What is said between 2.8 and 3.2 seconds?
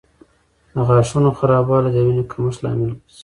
ګرځي.